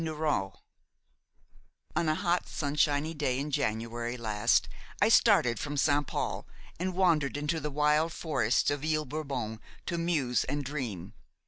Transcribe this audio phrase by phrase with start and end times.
[0.03, 0.57] NERAUD
[1.95, 4.67] On a hot, sunshiny day in January last
[4.99, 6.47] I started from Saint Paul
[6.79, 11.13] and wandered into the wild forests of Ile Bourbon to muse and dream.